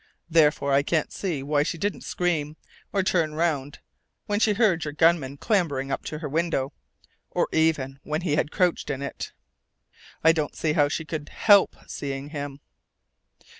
[0.31, 2.57] Therefore I can't see why she didn't scream,
[2.91, 3.77] or turn around
[4.25, 6.73] when she heard your gunman clambering up to her window,
[7.29, 9.31] or even when he had crouched in it.
[10.23, 12.61] I don't see how she could help seeing him!"